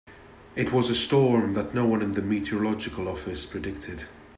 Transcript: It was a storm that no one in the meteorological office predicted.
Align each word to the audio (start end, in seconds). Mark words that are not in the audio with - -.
It 0.55 0.73
was 0.73 0.89
a 0.89 0.95
storm 0.95 1.53
that 1.53 1.75
no 1.75 1.85
one 1.85 2.01
in 2.01 2.13
the 2.13 2.23
meteorological 2.23 3.07
office 3.07 3.45
predicted. 3.45 4.05